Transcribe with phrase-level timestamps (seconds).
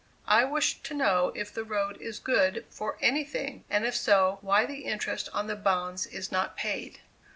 [0.25, 4.65] I wish to know if the road is good for anything, and if so, why
[4.65, 7.01] the interest on the bonds is not paid."